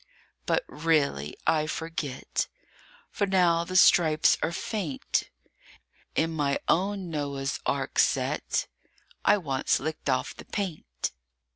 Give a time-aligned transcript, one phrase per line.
[0.47, 2.47] BUT really, I forget,
[3.11, 5.29] For now the stripes are faint,
[6.15, 8.65] In my own Noah's Ark set
[9.23, 11.11] I once licked off the paint.